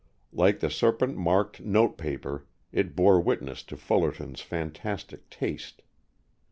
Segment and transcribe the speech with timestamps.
[0.33, 5.83] Like the serpent marked note paper, it bore witness to Fullerton's fantastic taste.